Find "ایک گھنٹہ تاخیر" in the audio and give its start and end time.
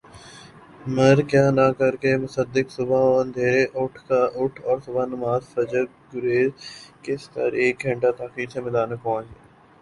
7.61-8.47